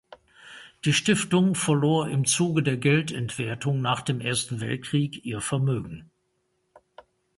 [0.83, 6.09] Die Stiftung verlor im Zuge der Geldentwertung nach dem Ersten Weltkrieg ihr Vermögen.